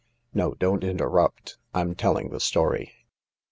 "No, 0.33 0.55
don't 0.55 0.83
interrupt. 0.83 1.59
I'm 1.75 1.93
telling 1.93 2.29
the 2.31 2.39
story. 2.39 2.91